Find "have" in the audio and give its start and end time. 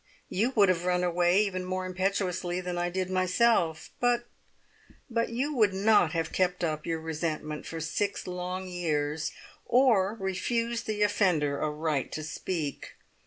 0.67-0.83, 6.13-6.31